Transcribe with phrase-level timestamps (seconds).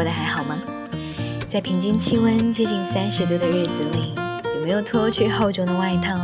[0.00, 0.56] 过得还好吗？
[1.52, 4.14] 在平均气温接近三十度的日子里，
[4.56, 6.18] 有没有脱去厚重的外套，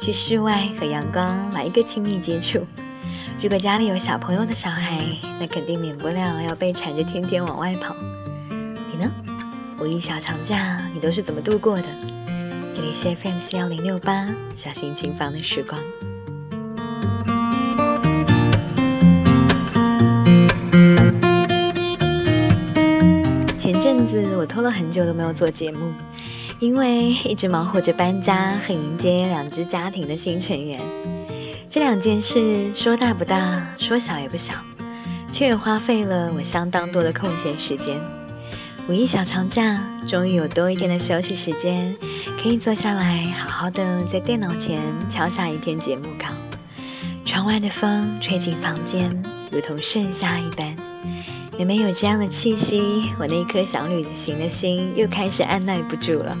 [0.00, 2.64] 去室外和阳光来一个亲密接触？
[3.42, 4.96] 如果家里有小朋友的小孩，
[5.40, 7.96] 那肯定免不了要被缠着天天往外跑。
[8.48, 9.10] 你呢？
[9.80, 11.84] 五一小长假你都是怎么度过的？
[12.76, 14.24] 这里是 FM 四幺零六八，
[14.56, 15.76] 小心轻放的时光。
[24.40, 25.92] 我拖了很久都没有做节目，
[26.60, 30.80] 因为一直忙活着搬家和迎接两只家庭的新成员。
[31.68, 34.54] 这两件事说大不大，说小也不小，
[35.30, 38.00] 却也花费了我相当多的空闲时间。
[38.88, 41.94] 五一小长假，终于有多一天的休息时间，
[42.42, 46.28] 可以坐下来好好的在电脑前敲下一篇节目稿。
[47.26, 50.74] 窗外的风吹进房间，如同盛夏一般。
[51.60, 56.34] 每每有这样的气息，我那颗想旅行的心又开始按耐不住了。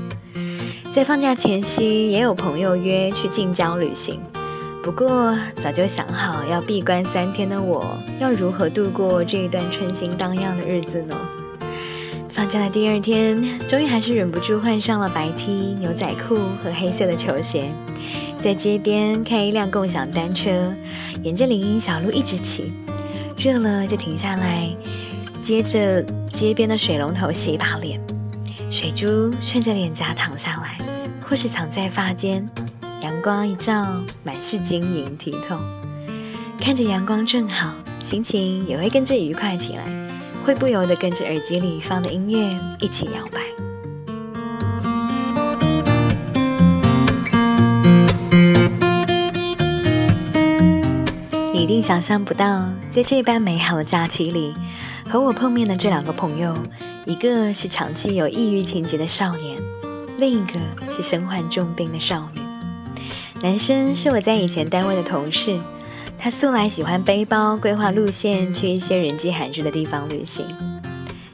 [0.94, 4.18] 在放假前夕，也有朋友约去近郊旅行，
[4.82, 11.14] 不过早就想好要闭关三天的我，要如何度过这一段春心荡漾的日子呢？
[12.32, 17.70] 放假的第二天，终于还是忍不住换上了白 T、牛仔裤和黑色的球鞋，
[18.38, 20.72] 在街边开一辆共享单车，
[21.22, 22.72] 沿着林荫小路一直骑，
[23.36, 24.74] 热了就停下来。
[25.50, 28.00] 接着街边的水龙头洗把脸，
[28.70, 30.78] 水珠顺着脸颊淌下来，
[31.26, 32.48] 或是藏在发间。
[33.02, 33.84] 阳光一照，
[34.22, 35.58] 满是晶莹剔透。
[36.60, 39.82] 看着阳光正好，心情也会跟着愉快起来，
[40.44, 43.40] 会不由得跟着耳机里放的音乐一起摇摆。
[51.52, 54.54] 你一定想象不到，在这般美好的假期里。
[55.10, 56.54] 和我碰面的这两个朋友，
[57.04, 59.60] 一个是长期有抑郁情节的少年，
[60.20, 60.60] 另一个
[60.92, 62.40] 是身患重病的少女。
[63.42, 65.58] 男生是我在以前单位的同事，
[66.16, 70.46] 他素来喜欢背包规划路线，去一些人迹罕至的地方旅行。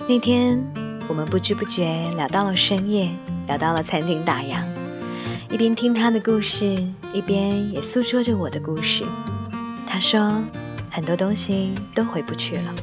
[0.09, 0.59] 那天
[1.07, 3.11] 我们不知不觉聊到了深夜，
[3.47, 4.65] 聊到了餐厅打烊，
[5.51, 6.75] 一边听他的故事，
[7.13, 9.05] 一边也诉说着我的故事。
[9.87, 10.33] 他说，
[10.91, 12.75] 很多东西都回不去了。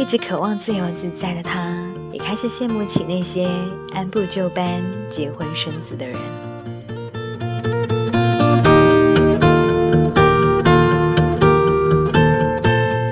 [0.00, 1.76] 一直渴望自由自在的他，
[2.10, 3.46] 也开始羡慕起那些
[3.92, 6.16] 按部就班结婚生子的人。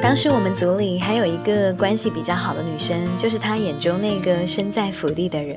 [0.03, 5.57] 当时我们组里还有一个关系比较好的女生，就是他眼中那个身在福地的人。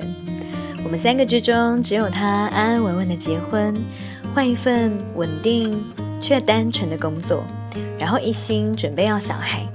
[0.84, 3.74] 我们三个之中，只有他安安稳稳的结婚，
[4.34, 5.82] 换一份稳定
[6.20, 7.42] 却单纯的工作，
[7.98, 9.66] 然后一心准备要小孩。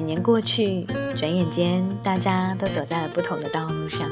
[0.00, 4.08] 几年过去，转眼间大家都走在了不同的道路上。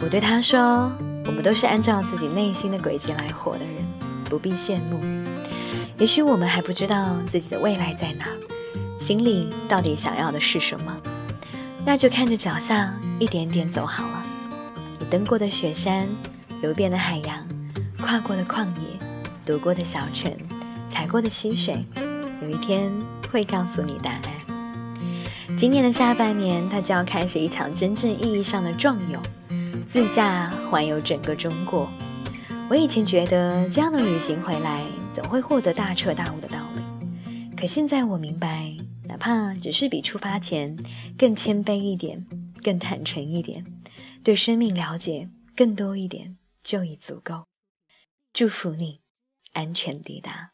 [0.00, 0.92] 我对他说
[1.24, 3.76] ：“我们都是按照自己内心的轨迹来活的人，
[4.26, 5.00] 不必羡慕。
[5.96, 8.26] 也许我们还不知道自己的未来在哪，
[9.00, 10.94] 心里到底想要的是什么，
[11.86, 14.22] 那就看着脚下一点点走好了。
[15.00, 16.06] 你登过的雪山，
[16.62, 17.48] 游遍的海洋，
[17.98, 18.98] 跨过的旷野，
[19.46, 20.30] 读过的小城，
[20.92, 21.82] 踩过的溪水，
[22.42, 22.92] 有一天
[23.32, 24.20] 会告诉你答案。”
[25.58, 29.20] 今年的下半年，他就要开始一场真正意义上的壮游，
[29.92, 31.90] 自驾环游整个中国。
[32.70, 34.86] 我以前觉得这样的旅行回来，
[35.16, 37.56] 总会获得大彻大悟的道理。
[37.56, 38.72] 可现在我明白，
[39.08, 40.76] 哪怕只是比出发前
[41.18, 42.24] 更谦卑一点、
[42.62, 43.64] 更坦诚一点，
[44.22, 47.46] 对生命了解更多一点，就已足够。
[48.32, 49.00] 祝福你，
[49.52, 50.52] 安全抵达。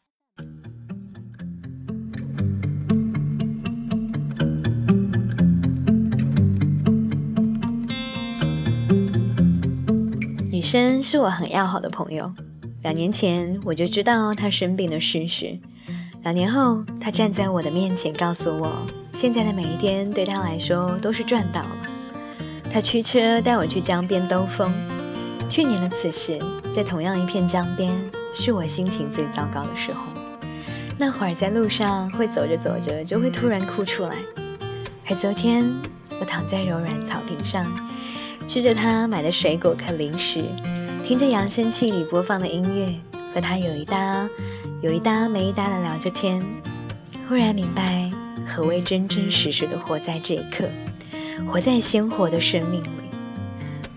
[10.65, 12.33] 生是我很要好的朋友，
[12.81, 15.59] 两年前我就知道他生病的事实。
[16.23, 18.75] 两年后，他站在我的面前，告诉我，
[19.13, 21.77] 现在的每一天对他来说都是赚到了。
[22.73, 24.73] 他驱车带我去江边兜风。
[25.51, 26.39] 去年的此时，
[26.75, 27.93] 在同样一片江边，
[28.33, 30.03] 是我心情最糟糕的时候。
[30.97, 34.15] 那会儿在路上会走着走着就会突然哭出来。
[35.07, 35.63] 而昨天，
[36.19, 37.63] 我躺在柔软草坪上。
[38.55, 40.41] 吃着他买的水果和零食，
[41.05, 42.87] 听着扬声器里播放的音乐，
[43.33, 44.29] 和他有一搭
[44.81, 46.41] 有一搭没一搭的聊着天，
[47.27, 48.09] 忽然明白
[48.47, 50.69] 何谓真真实实的活在这一刻，
[51.51, 52.87] 活在鲜活的生命里。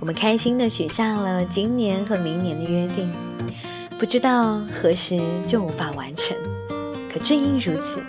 [0.00, 3.08] 我们开心的许下了今年和明年的约定，
[3.96, 6.36] 不知道何时就无法完成，
[7.14, 8.02] 可正因如此，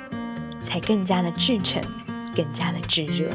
[0.67, 1.79] 才更加的至诚，
[2.35, 3.29] 更加的炙热。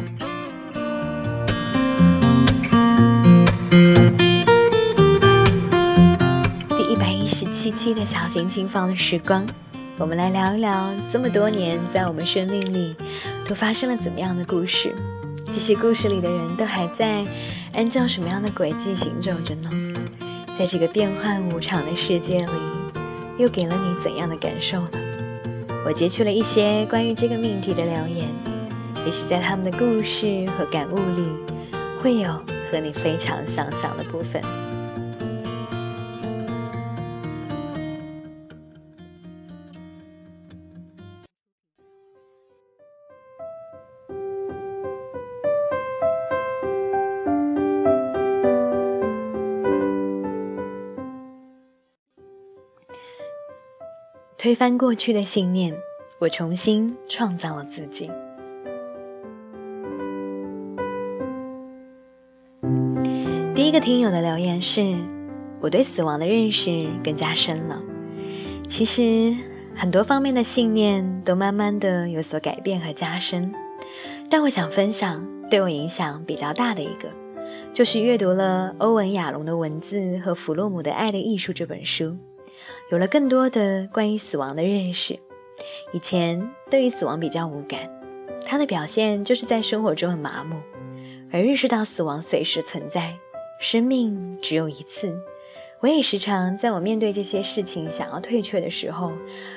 [7.84, 9.44] 期的小型轻放的时光，
[9.98, 12.96] 我们来聊一聊这么多年在我们生命里
[13.46, 14.90] 都发生了怎么样的故事？
[15.48, 17.22] 这些故事里的人都还在
[17.74, 19.68] 按照什么样的轨迹行走着呢？
[20.58, 22.52] 在这个变幻无常的世界里，
[23.36, 24.98] 又给了你怎样的感受呢？
[25.84, 28.26] 我截取了一些关于这个命题的留言，
[29.04, 31.28] 也许在他们的故事和感悟里，
[32.02, 32.32] 会有
[32.72, 34.40] 和你非常相像的部分。
[54.44, 55.74] 推翻过去的信念，
[56.18, 58.10] 我重新创造了自己。
[63.54, 64.98] 第一个听友的留言是：
[65.62, 67.80] 我对死亡的认识更加深了。
[68.68, 69.34] 其实
[69.74, 73.54] 很多方面的信念都慢慢的有所改变和加深，
[74.28, 77.08] 但我想分享对我影响比较大的一个，
[77.72, 82.18] 就是阅读了欧文亚龙的文字和弗洛姆的《爱的艺术》这本书。
[82.90, 85.18] 有了更多的关于死亡的认识，
[85.92, 87.90] 以前对于死亡比较无感，
[88.44, 90.56] 他的表现就是在生活中很麻木，
[91.32, 93.14] 而认识到死亡随时存在，
[93.58, 95.16] 生命只有一次。
[95.80, 99.12] 我也时常在我面对这些事情想要退却的时候，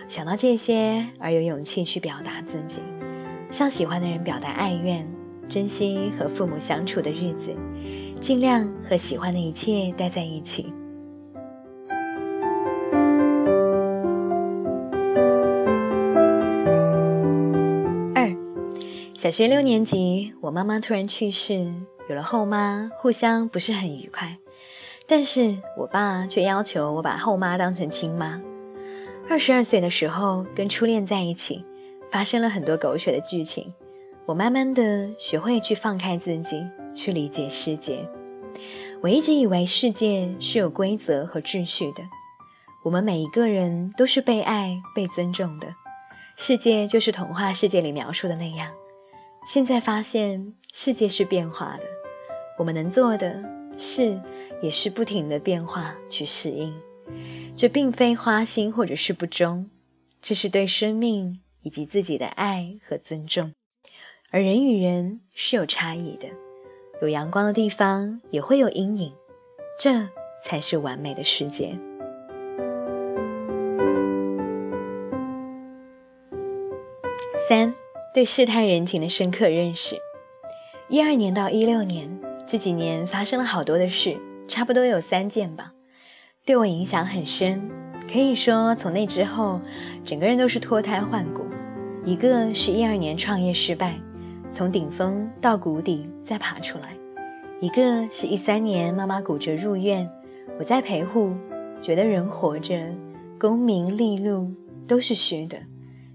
[0.08, 2.82] 想到这些而有勇气去表达自己，
[3.52, 5.06] 向喜欢的人表达爱愿，
[5.50, 7.54] 珍惜和父母相处的日子，
[8.22, 10.74] 尽量和喜欢的一切待在一起。
[19.28, 21.74] 小学六年级，我妈妈突然去世，
[22.08, 24.38] 有了后妈，互相不是很愉快。
[25.06, 28.42] 但是我爸却要求我把后妈当成亲妈。
[29.30, 31.66] 二十二岁的时候，跟初恋在一起，
[32.10, 33.74] 发生了很多狗血的剧情。
[34.26, 36.64] 我慢慢的学会去放开自己，
[36.96, 38.08] 去理解世界。
[39.02, 42.04] 我一直以为世界是有规则和秩序的，
[42.82, 45.68] 我们每一个人都是被爱、被尊重的。
[46.38, 48.72] 世界就是童话世界里描述的那样。
[49.48, 51.84] 现在发现世界是变化的，
[52.60, 53.42] 我们能做的
[53.78, 54.20] 是
[54.62, 56.78] 也是不停的变化去适应。
[57.56, 59.70] 这并非花心或者是不忠，
[60.22, 63.54] 这是对生命以及自己的爱和尊重。
[64.32, 66.28] 而人与人是有差异的，
[67.02, 69.14] 有阳光的地方也会有阴影，
[69.80, 70.10] 这
[70.44, 71.80] 才是完美的世界。
[77.48, 77.87] 三。
[78.18, 79.96] 对世态人情的深刻认识，
[80.90, 84.18] 一二年到一六年这几年发生了好多的事，
[84.48, 85.74] 差不多有三件吧，
[86.44, 87.70] 对我影响很深。
[88.12, 89.62] 可以说从那之后，
[90.04, 91.46] 整个人都是脱胎换骨。
[92.06, 94.00] 一个是一二年创业失败，
[94.52, 96.88] 从顶峰到谷底再爬出来；
[97.62, 100.10] 一个是一三年妈妈骨折入院，
[100.58, 101.36] 我在陪护，
[101.84, 102.96] 觉得人活着，
[103.40, 104.52] 功名利禄
[104.88, 105.60] 都是虚的，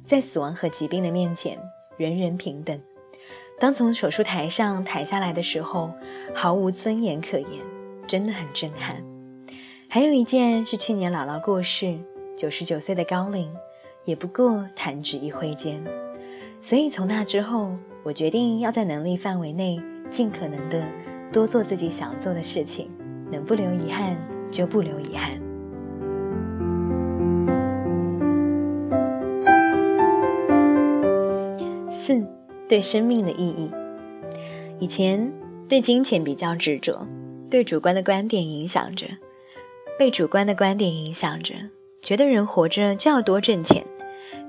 [0.09, 1.57] 在死亡和疾病的面前。
[1.97, 2.81] 人人平等。
[3.59, 5.93] 当从手术台上抬下来的时候，
[6.35, 7.49] 毫无尊严可言，
[8.07, 9.03] 真的很震撼。
[9.89, 11.99] 还有一件是去年姥姥过世，
[12.37, 13.53] 九十九岁的高龄，
[14.05, 15.85] 也不过弹指一挥间。
[16.63, 19.81] 所以从那之后，我决定要在能力范围内，
[20.11, 20.83] 尽可能的
[21.33, 22.91] 多做自己想做的事情，
[23.31, 24.17] 能不留遗憾
[24.51, 25.32] 就不留遗憾。
[32.73, 33.71] 对生命的意义。
[34.81, 35.31] 以前
[35.69, 37.07] 对金钱比较执着，
[37.51, 39.09] 对主观的观点影响着，
[39.99, 41.55] 被主观的观点影响着，
[42.01, 43.85] 觉得人活着就要多挣钱，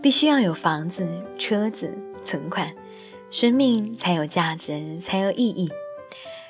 [0.01, 1.05] 必须要有房子、
[1.37, 2.73] 车子、存款，
[3.29, 5.69] 生命才有价值，才有意义。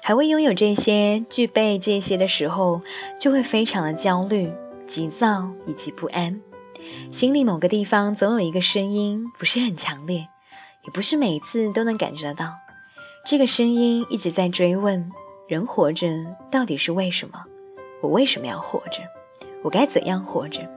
[0.03, 2.82] 还未拥有这些、具备这些的时候，
[3.20, 4.51] 就会非常的焦虑、
[4.86, 6.39] 急躁以及不安，
[7.12, 10.27] 心里某个地方总有一个声音，不是很强烈。
[10.86, 12.54] 也不是每次都能感觉得到，
[13.25, 15.12] 这个声音一直在追问：
[15.48, 16.08] 人活着
[16.52, 17.44] 到底是为什么？
[18.02, 19.02] 我为什么要活着？
[19.63, 20.70] 我该怎样活着？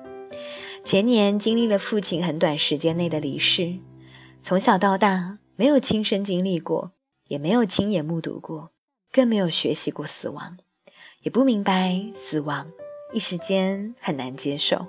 [0.84, 3.74] 前年经历了父亲很短时间内的离世，
[4.42, 6.92] 从小到大没有亲身经历过，
[7.26, 8.70] 也没有亲眼目睹过，
[9.10, 10.56] 更没有学习过死亡，
[11.22, 12.68] 也不明白死亡，
[13.12, 14.86] 一时间很难接受。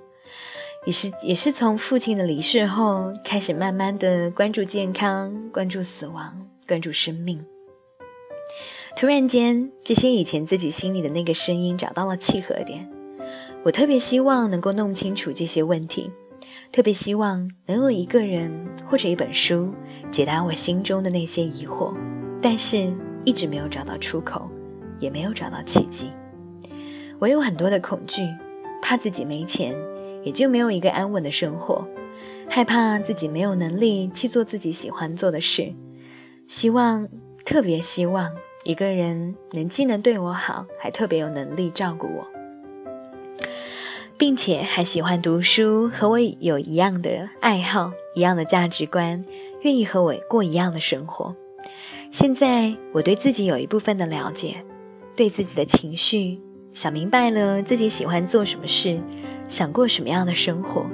[0.86, 7.46] 也是也是从父亲的离世后，开始慢慢的关注健康，关注死亡，关注生命。
[8.96, 12.90] 突然间，这些以前自己心里的那个声音找到了契合点。
[13.64, 16.10] 我特别希望能够弄清楚这些问题，
[16.72, 19.74] 特别希望能有一个人或者一本书
[20.10, 21.94] 解答我心中的那些疑惑，
[22.42, 22.92] 但是
[23.26, 24.50] 一直没有找到出口，
[25.00, 26.10] 也没有找到契机。
[27.20, 28.24] 我有很多的恐惧，
[28.82, 29.76] 怕自己没钱，
[30.28, 31.88] 也就没有一个安稳的生活；
[32.50, 35.74] 害怕自己没有能力去做自己喜欢做的事；
[36.50, 37.08] 希望，
[37.46, 38.30] 特别希望
[38.66, 42.28] 一个人能既能对我好，还特别有能力照顾我，
[44.18, 49.24] 并且还喜欢读书，和我有一样的爱好、一样的价值观，
[49.62, 51.34] 愿意和我过一样的生活。
[52.12, 54.66] 现在我对自己有一部分的了解，
[55.16, 56.42] 对自己的情绪。
[56.74, 59.00] 想明白了自己喜欢做什么事，
[59.48, 60.86] 想过什么样的生活，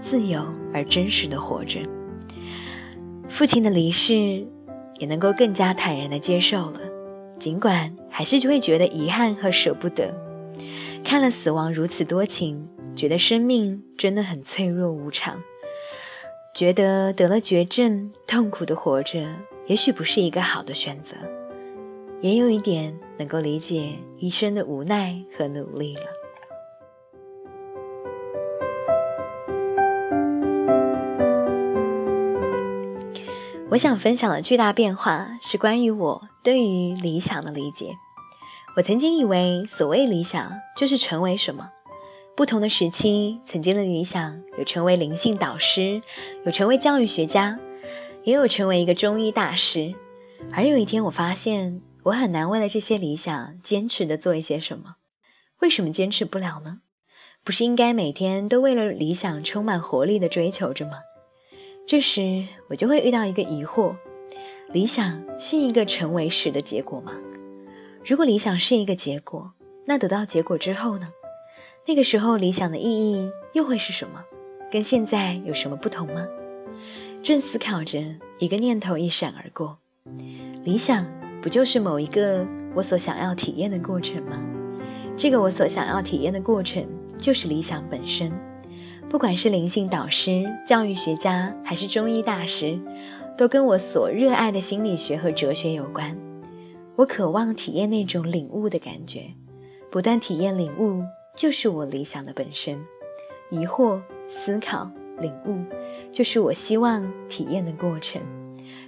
[0.00, 1.80] 自由而真实的活着。
[3.28, 4.46] 父亲的离世，
[4.98, 6.80] 也能够更加坦然的接受了，
[7.38, 10.12] 尽管还是会觉得遗憾和舍不得。
[11.02, 15.40] 看了死亡如此多情，觉得生命真的很脆弱无常，
[16.54, 19.26] 觉得得了绝症，痛苦的活着，
[19.66, 21.16] 也许不是一个好的选择。
[22.20, 26.02] 也有一点能够理解医生的无奈和努力了。
[33.72, 37.96] 我想分享的巨大变化是关于我对于理想的理解。
[38.76, 41.70] 我曾经以为所谓理想就是成为什么，
[42.36, 46.02] 不同的时期曾经的理想有成为灵性导师，
[46.44, 47.58] 有成为教育学家，
[48.24, 49.94] 也有成为一个中医大师。
[50.52, 51.80] 而有一天我发现。
[52.04, 54.96] 我很难为了这些理想坚持的做一些什么，
[55.60, 56.80] 为什么坚持不了呢？
[57.44, 60.98] 不是应该每天都为了理想充满活力的追求着吗？
[61.86, 63.94] 这时我就会遇到一个疑惑：
[64.72, 67.12] 理想是一个成为时的结果吗？
[68.04, 69.52] 如果理想是一个结果，
[69.84, 71.08] 那得到结果之后呢？
[71.86, 74.24] 那个时候理想的意义又会是什么？
[74.70, 76.26] 跟现在有什么不同吗？
[77.22, 77.98] 正思考着，
[78.38, 79.78] 一个念头一闪而过：
[80.64, 81.06] 理想。
[81.42, 84.40] 不就是某一个我所想要体验的过程吗？
[85.16, 86.86] 这个我所想要体验的过程，
[87.18, 88.30] 就是理想本身。
[89.12, 92.80] 不管是灵性导师、教育学家，还是中医大师，
[93.36, 96.16] 都跟我所热爱的心理学和哲学有关。
[96.96, 99.34] 我渴望体验那种领悟的感觉，
[99.90, 101.04] 不断体验领悟，
[101.36, 102.82] 就是我理想的本身。
[103.50, 104.00] 疑惑、
[104.30, 104.90] 思考、
[105.20, 105.62] 领悟，
[106.10, 108.22] 就是我希望体验的过程。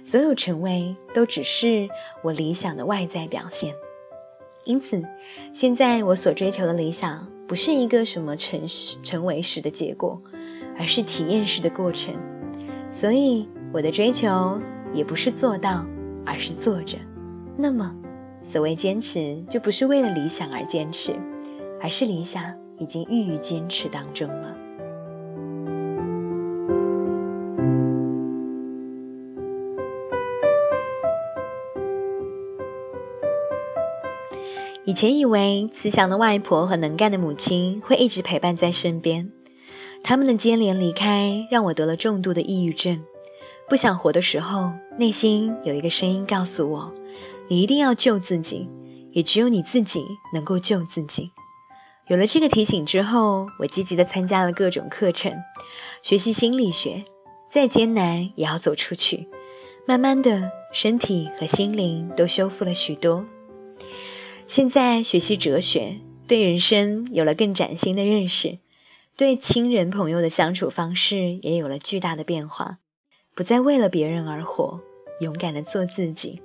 [0.07, 1.87] 所有成为都只是
[2.23, 3.75] 我理想的外在表现，
[4.63, 5.03] 因此，
[5.53, 8.61] 现在我所追求的理想不是一个什么成
[9.03, 10.21] 成为时的结果，
[10.77, 12.13] 而是体验时的过程。
[12.99, 14.59] 所以，我的追求
[14.93, 15.85] 也不是做到，
[16.25, 16.97] 而是做着。
[17.57, 17.95] 那么，
[18.51, 21.13] 所谓坚持，就不是为了理想而坚持，
[21.81, 22.43] 而是理想
[22.79, 24.55] 已经寓于坚持当中了。
[34.95, 39.29] 以前以为慈祥的外婆和能干的母亲会一直陪伴在身边，
[40.03, 43.03] 他们的接连离开让我得了重度的抑郁症。
[43.67, 46.93] 不想活的时候，内心有一个声音告诉我
[47.51, 48.69] ：“你一定要救自己，
[49.11, 50.01] 也只有你自己
[50.33, 51.29] 能够救自己。”
[52.07, 55.33] 有了这个提醒之后，我积极地参加了各种课程，
[56.03, 57.03] 学习心理学，
[57.51, 59.27] 再艰难也要走出去。
[59.85, 63.25] 慢慢的，身体和心灵都修复了许多。
[64.47, 65.95] 现在学习哲学，
[66.27, 68.59] 对人生有了更崭新的认识，
[69.17, 72.77] 对亲人朋友的相处方式也有了巨大的变化，
[73.35, 74.79] 不再为了别人而活，
[75.19, 76.41] 勇敢的做自己。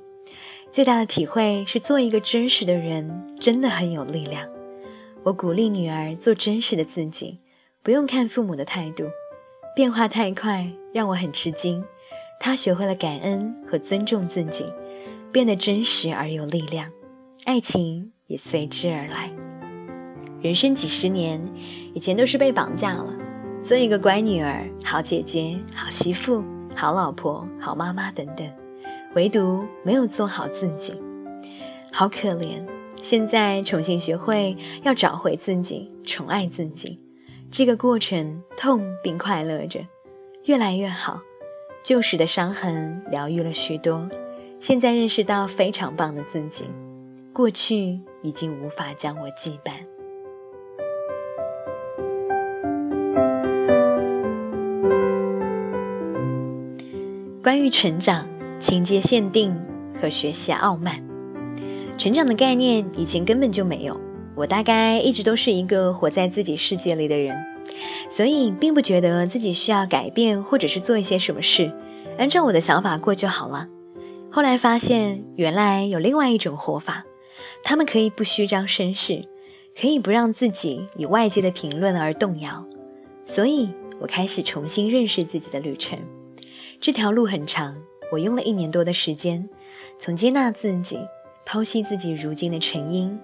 [0.72, 4.48] 最大的体会是，做一个真实的人真的很有力量。
[5.22, 7.38] 我鼓励女儿做真实的自己，
[7.82, 9.04] 不用看父母的态度。
[9.76, 11.84] 变化太快，让我很吃惊。
[12.40, 14.64] 她学会了感恩和尊重自己，
[15.30, 16.90] 变得真实而有力量。
[17.44, 19.30] 爱情也随之而来。
[20.42, 21.40] 人生几十年，
[21.94, 23.12] 以前都是被绑架了，
[23.62, 26.42] 做一个乖女儿、好姐姐、好媳妇、
[26.74, 28.46] 好老婆、好妈妈等等，
[29.14, 30.94] 唯独没有做好自己，
[31.92, 32.64] 好可怜。
[33.02, 37.00] 现在重新学会要找回自己，宠爱自己，
[37.50, 39.80] 这个过程痛并快乐着，
[40.44, 41.20] 越来越好。
[41.82, 44.08] 旧时的伤痕疗愈了许多，
[44.60, 46.64] 现在认识到非常棒的自己。
[47.40, 49.72] 过去已经无法将我羁绊。
[57.42, 58.28] 关于成长、
[58.58, 59.58] 情节限定
[59.98, 61.02] 和学习傲慢，
[61.96, 63.98] 成长的概念以前根本就没有，
[64.36, 67.42] 我大概一直都是一个活在自己世界里的人，
[68.10, 71.72] 所以并不觉得自己需要改变或者是做一些什么事，
[72.18, 73.66] 按照我的想法过就好了。
[74.30, 77.06] 后来发现，原来有另外一种活法，
[77.62, 79.24] 他们可以不虚张声势，
[79.80, 82.64] 可以不让自己以外界的评论而动摇，
[83.26, 85.98] 所以我开始重新认识自己的旅程。
[86.80, 87.76] 这条路很长，
[88.10, 89.48] 我用了一年多的时间，
[89.98, 90.98] 从接纳自己。
[91.46, 93.18] 剖析自己如今的成因，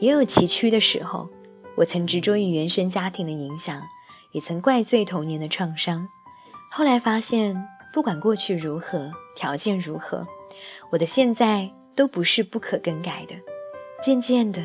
[0.00, 1.30] 也有崎岖的时候。
[1.76, 3.80] 我曾执着于原生家庭的影响，
[4.32, 6.06] 也曾怪罪童年的创伤。
[6.70, 7.56] 后来发现，
[7.94, 10.26] 不管过去如何，条件如何，
[10.90, 13.34] 我的现在都不是不可更改的。
[14.02, 14.62] 渐渐的，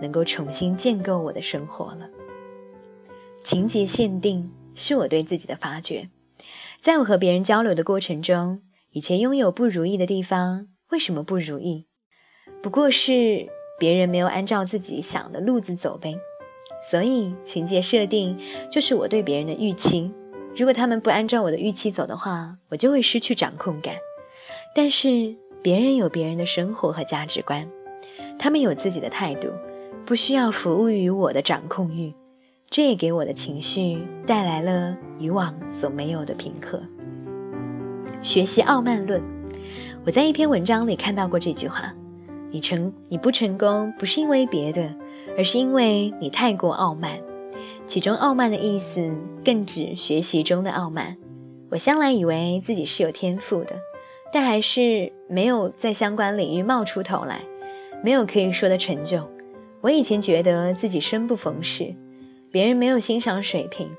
[0.00, 2.08] 能够重新建构我的生活了。
[3.44, 6.08] 情节限定是我对自己的发掘。
[6.80, 11.86] 在我和别人交流的过程中，以前拥有不如意的地方，为什么不如意？
[12.62, 16.16] 不过是别人没有按照自己想的路子走呗，
[16.90, 18.38] 所以情节设定
[18.70, 20.12] 就是我对别人的预期。
[20.56, 23.96] 如果他们不按照我的预期走的话，我就会失去掌控感。
[24.74, 27.68] 但是别人有别人的生活和价值观，
[28.42, 29.50] 他们有自己的态度，
[30.06, 32.14] 不需要服务于我的掌控欲。
[32.70, 36.80] 这也给我的情绪带来了以往所没有的平和。
[38.22, 39.22] 学习傲慢论，
[40.06, 41.92] 我在一篇文章里看到过这句话。
[42.50, 44.94] 你成你不成功，不是因为别的，
[45.36, 47.18] 而是因为你太过傲慢。
[47.86, 51.18] 其中“傲慢”的意思更指学习中的傲慢。
[51.70, 53.76] 我向来以为自己是有天赋的，
[54.32, 57.42] 但还是没有在相关领域冒出头来，
[58.02, 59.28] 没有可以说的成就。
[59.80, 61.94] 我以前觉得自己生不逢时，
[62.50, 63.90] 别人没有欣赏水平，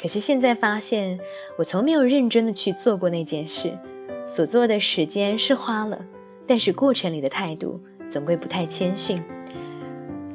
[0.00, 1.20] 可是现在发现，
[1.58, 3.78] 我从没有认真的去做过那件事，
[4.26, 6.04] 所做的时间是花了，
[6.46, 7.80] 但是过程里的态度。
[8.10, 9.20] 总归不太谦逊，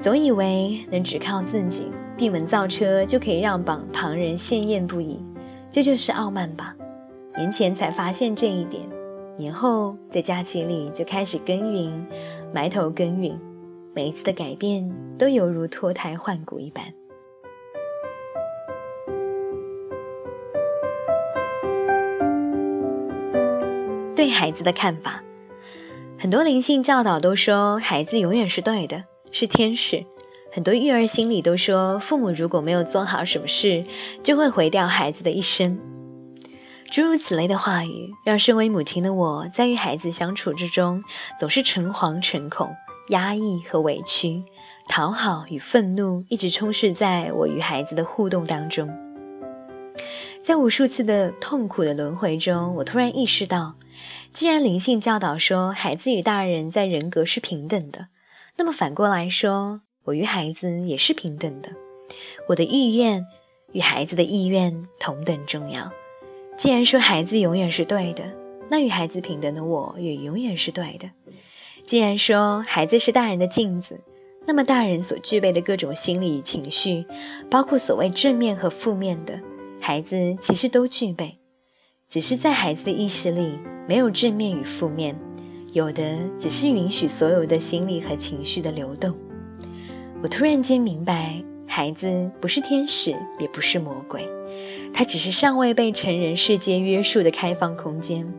[0.01, 5.23] 总以为能只靠自己闭门造车就可以让旁旁人羡艳不已，
[5.71, 6.75] 这就是傲慢吧？
[7.37, 8.83] 年前才发现这一点，
[9.37, 12.07] 年后在假期里就开始耕耘，
[12.53, 13.39] 埋头耕耘，
[13.93, 16.83] 每一次的改变都犹如脱胎换骨一般。
[24.15, 25.23] 对孩子的看法。
[26.17, 30.05] 很多灵性教导都说孩子永远是对的，是天使。
[30.51, 33.85] 很多育儿心理都说父母如果没有做好什么事，
[34.23, 35.79] 就会毁掉孩子的一生。
[36.91, 41.03] 诸如此类的话语，让身为母亲的我在与孩子相处之中，
[41.39, 42.75] 总是诚惶诚恐、
[43.09, 44.43] 压抑和委屈、
[44.87, 48.89] 讨好与愤怒，一直充斥在我与孩子的互动当中。
[50.43, 53.75] 在无数次的痛苦的轮回中，我突然意识到。
[54.33, 58.07] 既然灵性教导说孩子与大人在人格是平等的，
[58.55, 61.69] 那么反过来说，我与孩子也是平等的。
[62.47, 63.25] 我的意愿
[63.73, 65.91] 与孩子的意愿同等重要。
[66.59, 68.33] 既然说孩子永远是对的，
[68.69, 71.09] 那与孩子平等的我也永远是对的。
[71.85, 74.01] 既然说孩子是大人的镜子，
[74.45, 77.05] 那么大人所具备的各种心理与情绪，
[77.49, 79.39] 包括所谓正面和负面的，
[79.79, 81.37] 孩子其实都具备。
[82.09, 85.17] 只是在孩子的意识里，没有正面与负面，
[85.71, 89.15] 有的只是允许所有的心理和情绪的流动。
[90.21, 94.27] 我突然间明白，孩子不是天使，也不是魔鬼，
[94.93, 98.33] 他只是尚未被成人世界约束的开放空间。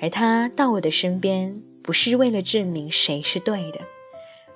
[0.00, 3.80] 而他到我的身边，不是为了证明谁是对的，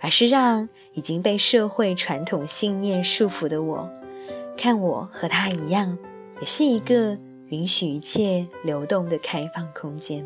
[0.01, 3.91] 而是让已经被社会传统信念束缚的我，
[4.57, 5.99] 看我和他一样，
[6.41, 7.19] 也是一个。
[7.51, 10.25] 允许一切流动的开放空间，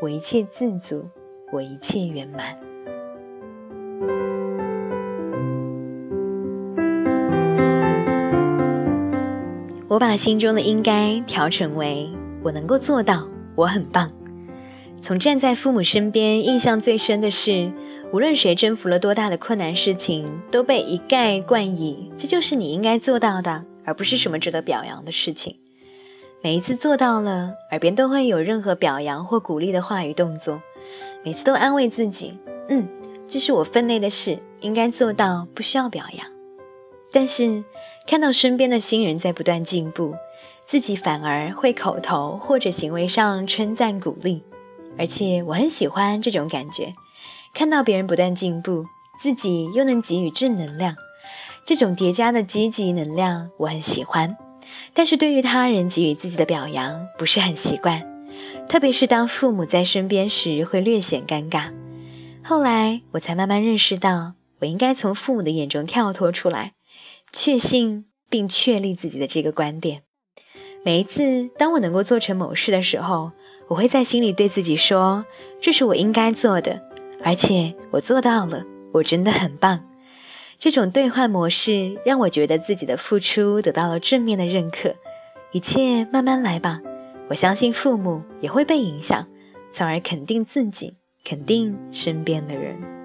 [0.00, 1.08] 我一切自足，
[1.52, 2.58] 我一切圆满。
[10.00, 12.08] 把心中的应该调成为
[12.42, 14.10] 我能够做到，我很棒。
[15.02, 17.70] 从站在父母身边，印象最深的是，
[18.10, 25.56] 无论谁征服了多大的困难事情，都被一概冠以这就是你应该做到的，而不是什么值得表扬的事情。
[26.42, 30.62] 每一次做到了，耳边都会有任何表扬或鼓励的话语动作，
[31.22, 32.38] 每次都安慰自己
[32.70, 32.88] ：“嗯，
[33.28, 36.26] 这是我分内的事，应该做到，不需要表扬。”
[37.12, 37.64] 但是
[38.10, 40.16] 看到身边的新人在不断进步，
[40.66, 44.42] 自己反而会口头或者行为上称赞鼓励，
[44.98, 46.94] 而且我很喜欢这种感觉。
[47.54, 48.86] 看到别人不断进步，
[49.22, 50.96] 自己又能给予正能量，
[51.64, 54.36] 这种叠加的积极能量，我很喜欢。
[54.92, 58.02] 但是对于他人给予自己的表扬不是很习惯，
[58.68, 61.70] 特别是当父母在身边时会略显尴尬。
[62.42, 66.72] 后来我才慢慢认识到，我应该从父母的眼中跳脱出来，
[67.32, 70.02] 确信并确立自己的这个观点。
[70.84, 73.32] 每一次当我能够做成某事的时候，
[73.68, 75.24] 我会在心里对自己说
[75.60, 76.80] ：“这是我应该做的，
[77.22, 79.84] 而且我做到了，我真的很棒。”
[80.58, 84.94] 这种兑换模式让我觉得自己的付出得到了正面的认可。
[85.52, 86.80] 一切慢慢来吧，
[87.28, 89.26] 我相信父母也会被影响，
[89.72, 92.99] 从而肯定自己，肯定身边的人。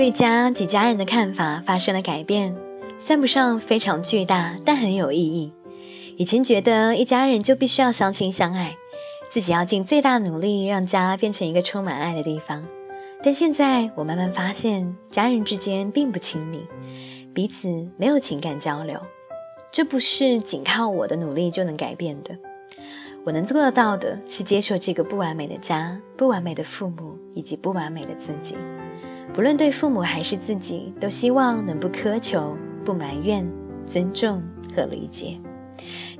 [0.00, 2.56] 对家及家人的看法发生了改变，
[2.98, 5.52] 算不上非常巨大，但很有意义。
[6.16, 8.76] 以前觉得一家人就必须要相亲相爱，
[9.28, 12.64] 自己要尽最大努力让家变成一个充满爱的地方。
[13.22, 16.66] 但现在我慢慢发现，家人之间并不亲密，
[17.34, 19.02] 彼此没有情感交流。
[19.70, 22.38] 这不是仅靠我的努力就能改变的。
[23.24, 28.56] 我能做得到的是接受这个不完美的家、不完美的父母以及不完美的自己。
[29.32, 33.48] 不论对父母还是自己，都希望能不苛求、不埋怨、
[33.86, 34.42] 尊重
[34.74, 35.38] 和理解。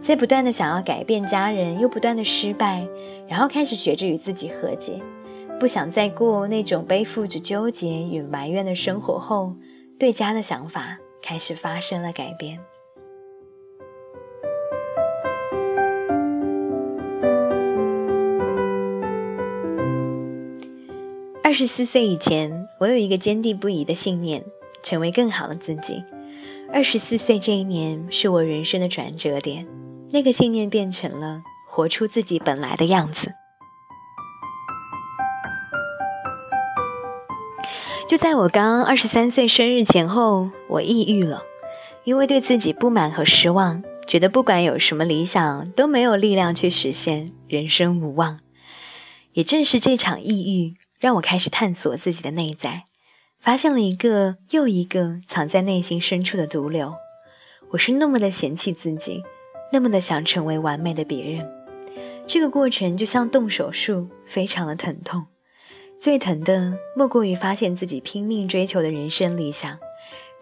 [0.02, 2.86] 在不断的想要改变家人，又不断的失败，
[3.28, 5.02] 然后开始学着与自己和解，
[5.58, 9.54] 不想再过那种背负着纠结与埋怨的生活后，
[9.98, 12.60] 对家的想法开始发生了改变。
[21.42, 24.44] 二十四岁以前，我有一个坚定不移的信念：
[24.82, 26.04] 成为更好的自己。
[26.72, 29.66] 二十四岁这一年是我人生的转折点，
[30.12, 33.32] 那个信念变成了活出自己本来的样子。
[38.08, 41.42] 就在我刚二十三岁生日前后，我抑郁了，
[42.04, 48.38] 因为对自己不满和失望，觉得不管有什么理想都没有力量去实现，人生无望。
[49.32, 52.84] 也正是这场抑郁，让我开始探索自己的内在。
[53.40, 56.92] 发现了一个又一个藏在内心深处的毒瘤，
[57.70, 59.22] 我是那么的嫌弃自己，
[59.72, 61.50] 那么的想成为完美的别人。
[62.26, 65.24] 这个过程就像动手术，非常的疼痛。
[65.98, 69.78] 最疼的莫过于发现自己拼命追求的人生理想，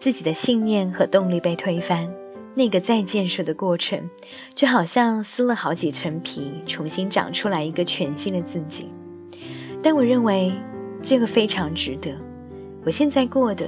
[0.01, 2.13] 自己的信念和动力被推翻。
[2.55, 4.09] 那个再建设的过程，
[4.55, 8.89] 就好像撕了好几层皮，重新长出来一个全新的自己。
[9.81, 10.53] 但我认为
[11.01, 12.11] 这个非常值得。
[12.85, 13.65] 我现在过的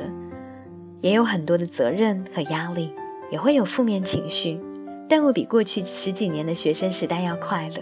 [1.01, 2.93] 也有很多的责任和压力，
[3.31, 4.59] 也会有负面情绪，
[5.09, 7.81] 但我比过去十几年的学生时代要快乐，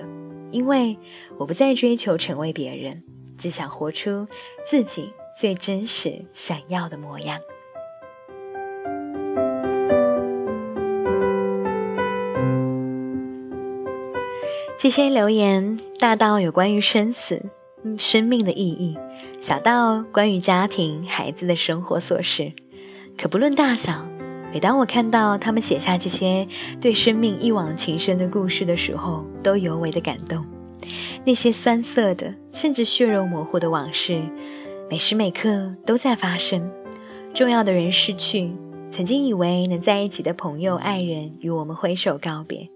[0.52, 0.98] 因为
[1.38, 3.04] 我不再追求成为别人，
[3.38, 4.28] 只想活出
[4.68, 7.40] 自己最真实、闪耀的模样。
[14.80, 17.44] 这些留言大到有关于生死、
[17.98, 18.98] 生命的意义。
[19.42, 22.52] 小到关于家庭、孩子的生活琐事，
[23.18, 24.06] 可不论大小，
[24.52, 26.48] 每当我看到他们写下这些
[26.82, 30.46] 对生命一往情深的故事的时候，都尤为的感动。
[31.26, 34.22] 那些酸涩的，甚至血肉模糊的往事，
[34.90, 36.72] 每时每刻都在发生。
[37.34, 38.52] 重要的人逝去，
[38.92, 42.70] 曾经以为能在一起的朋友、爱人与我们挥手告别；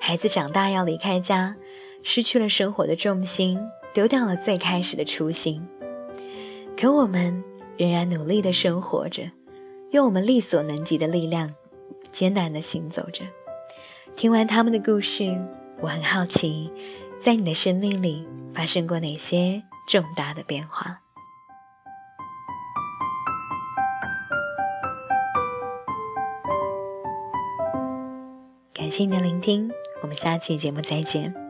[0.00, 1.56] 孩子长大要离开家，
[2.02, 3.58] 失去了生活的重心，
[3.92, 5.66] 丢掉了最开始的初心。
[6.76, 7.44] 可我们
[7.76, 9.30] 仍然努力的生活着，
[9.90, 11.52] 用我们力所能及的力量，
[12.12, 13.24] 艰难的行走着。
[14.16, 15.36] 听完他们的故事，
[15.80, 16.70] 我很好奇，
[17.20, 21.00] 在你的生命里发生过哪些重大的变化？
[28.74, 29.70] 感谢你的聆听，
[30.02, 31.41] 我们下期节目再见。